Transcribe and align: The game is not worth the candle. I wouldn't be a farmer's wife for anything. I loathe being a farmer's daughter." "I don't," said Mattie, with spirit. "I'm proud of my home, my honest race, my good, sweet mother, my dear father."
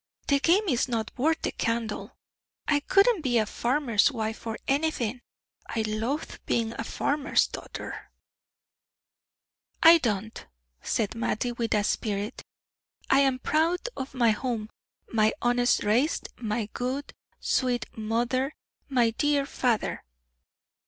The 0.27 0.39
game 0.39 0.67
is 0.67 0.87
not 0.87 1.15
worth 1.15 1.43
the 1.43 1.51
candle. 1.51 2.17
I 2.67 2.81
wouldn't 2.95 3.21
be 3.21 3.37
a 3.37 3.45
farmer's 3.45 4.11
wife 4.11 4.39
for 4.39 4.57
anything. 4.67 5.21
I 5.69 5.83
loathe 5.83 6.39
being 6.47 6.73
a 6.73 6.83
farmer's 6.83 7.45
daughter." 7.45 8.09
"I 9.83 9.99
don't," 9.99 10.43
said 10.81 11.13
Mattie, 11.13 11.51
with 11.51 11.75
spirit. 11.85 12.41
"I'm 13.11 13.37
proud 13.37 13.89
of 13.95 14.15
my 14.15 14.31
home, 14.31 14.71
my 15.13 15.33
honest 15.39 15.83
race, 15.83 16.21
my 16.35 16.67
good, 16.73 17.13
sweet 17.39 17.85
mother, 17.95 18.53
my 18.89 19.11
dear 19.11 19.45
father." 19.45 20.03